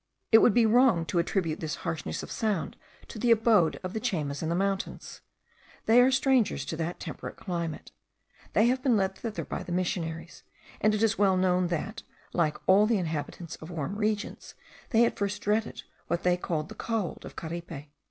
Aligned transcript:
It 0.31 0.39
would 0.39 0.55
be 0.55 0.65
wrong 0.65 1.05
to 1.05 1.19
attribute 1.19 1.59
this 1.59 1.75
harshness 1.85 2.23
of 2.23 2.31
sound 2.31 2.75
to 3.07 3.19
the 3.19 3.29
abode 3.29 3.79
of 3.83 3.93
the 3.93 3.99
Chaymas 3.99 4.41
in 4.41 4.49
the 4.49 4.55
mountains. 4.55 5.21
They 5.85 6.01
are 6.01 6.09
strangers 6.09 6.65
to 6.65 6.77
that 6.77 6.99
temperate 6.99 7.35
climate. 7.37 7.91
They 8.53 8.65
have 8.65 8.81
been 8.81 8.97
led 8.97 9.13
thither 9.13 9.45
by 9.45 9.61
the 9.61 9.71
missionaries; 9.71 10.41
and 10.79 10.95
it 10.95 11.03
is 11.03 11.19
well 11.19 11.37
known 11.37 11.67
that, 11.67 12.01
like 12.33 12.57
all 12.65 12.87
the 12.87 12.97
inhabitants 12.97 13.57
of 13.57 13.69
warm 13.69 13.95
regions, 13.95 14.55
they 14.89 15.05
at 15.05 15.19
first 15.19 15.43
dreaded 15.43 15.83
what 16.07 16.23
they 16.23 16.35
called 16.35 16.69
the 16.69 16.73
cold 16.73 17.23
of 17.23 17.35
Caripe. 17.35 17.87